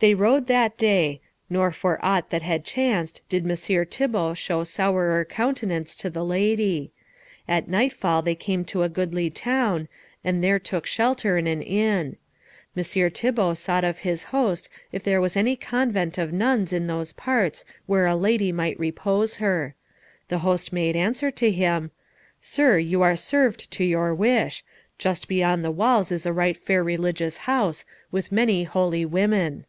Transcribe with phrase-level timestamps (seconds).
[0.00, 5.24] They rode that day, nor for aught that had chanced did Messire Thibault show sourer
[5.28, 6.92] countenance to the lady.
[7.48, 9.88] At nightfall they came to a goodly town,
[10.22, 12.16] and there took shelter in an inn.
[12.76, 17.12] Messire Thibault sought of his host if there was any convent of nuns in those
[17.12, 19.74] parts where a lady might repose her.
[20.28, 21.90] The host made answer to him,
[22.40, 24.62] "Sir, you are served to your wish.
[24.96, 29.64] Just beyond the walls is a right fair religious house, with many holy women."